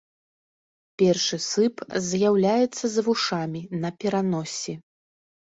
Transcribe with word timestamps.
Першы 1.01 1.37
сып 1.49 1.75
з'яўляецца 2.07 2.83
за 2.97 3.01
вушамі, 3.11 3.61
на 3.85 3.89
пераноссі. 4.03 4.73